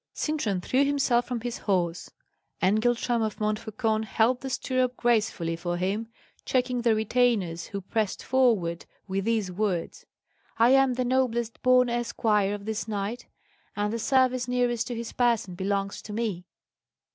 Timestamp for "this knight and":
12.65-13.93